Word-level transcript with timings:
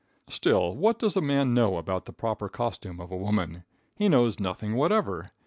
Still, 0.31 0.75
what 0.75 0.97
does 0.97 1.15
a 1.15 1.21
man 1.21 1.53
know 1.53 1.77
about 1.77 2.05
the 2.05 2.11
proper 2.11 2.49
costume 2.49 2.99
of 2.99 3.11
a 3.11 3.15
woman? 3.15 3.65
He 3.95 4.09
knows 4.09 4.39
nothing 4.39 4.73
whatever. 4.73 5.29